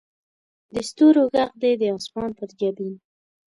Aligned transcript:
د 0.73 0.75
ستورو 0.89 1.23
ږغ 1.33 1.49
دې 1.61 1.71
د 1.81 1.83
اسمان 1.97 2.31
پر 2.37 2.49
جبین 2.59 2.93